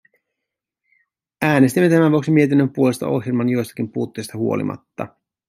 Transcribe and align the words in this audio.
Äänestimme 1.41 1.89
tämän 1.89 2.11
vuoksi 2.11 2.31
mietinnön 2.31 2.69
puolesta 2.69 3.07
ohjelman 3.07 3.49
joistakin 3.49 3.91
puutteista 3.91 4.37
huolimatta. 4.37 5.07